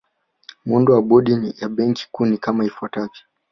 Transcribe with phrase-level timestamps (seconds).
[0.65, 3.21] Muundo wa Bodi ya Benki Kuu ni kama ifuatavyo